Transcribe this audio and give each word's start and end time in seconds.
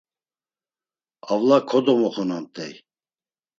Avla 1.31 1.57
kodomoxunamt̆ey. 1.69 2.73